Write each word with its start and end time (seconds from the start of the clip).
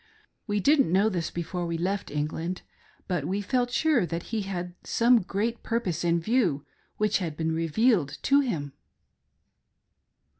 We 0.47 0.59
didn't 0.59 0.91
know 0.91 1.09
this 1.09 1.29
before 1.29 1.67
we 1.67 1.77
left 1.77 2.09
England, 2.09 2.63
but 3.07 3.25
we 3.25 3.39
felt 3.39 3.69
sure 3.69 4.03
that 4.03 4.23
he 4.33 4.41
had 4.41 4.73
some 4.83 5.21
great 5.21 5.61
purpose 5.61 6.03
in 6.03 6.19
view 6.19 6.65
which 6.97 7.19
had 7.19 7.37
been 7.37 7.51
revealed 7.51 8.17
to 8.23 8.39
him." 8.39 8.73